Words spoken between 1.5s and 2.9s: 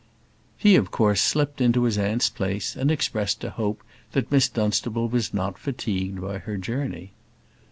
into his aunt's place, and